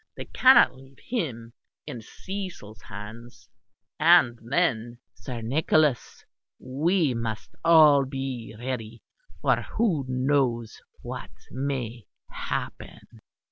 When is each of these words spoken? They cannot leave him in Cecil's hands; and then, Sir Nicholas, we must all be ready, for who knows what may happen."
They 0.17 0.25
cannot 0.25 0.73
leave 0.75 0.97
him 0.97 1.53
in 1.85 2.01
Cecil's 2.01 2.81
hands; 2.81 3.47
and 3.99 4.39
then, 4.41 4.97
Sir 5.13 5.41
Nicholas, 5.41 6.25
we 6.57 7.13
must 7.13 7.51
all 7.63 8.05
be 8.05 8.55
ready, 8.57 9.03
for 9.43 9.61
who 9.61 10.03
knows 10.07 10.81
what 11.03 11.29
may 11.51 12.07
happen." 12.31 13.21